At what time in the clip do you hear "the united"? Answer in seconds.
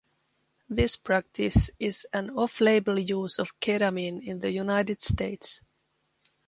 4.39-4.99